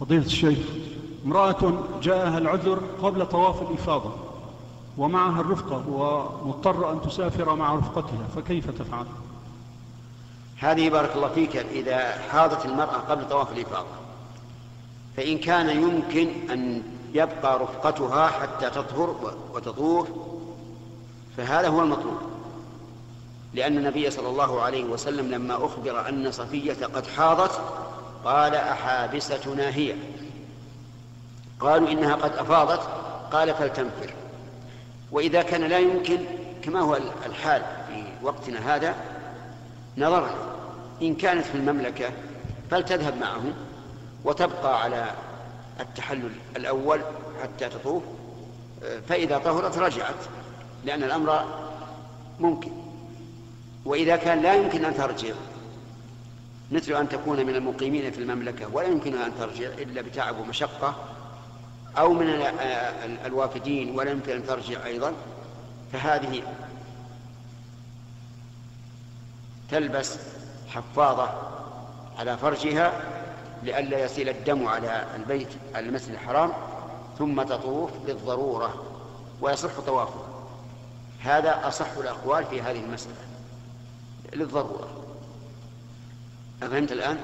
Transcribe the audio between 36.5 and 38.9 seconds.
كما هو الحال في وقتنا